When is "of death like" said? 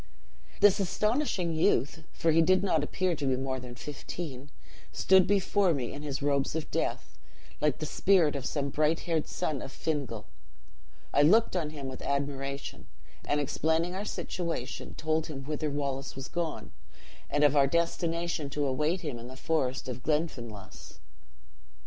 6.55-7.77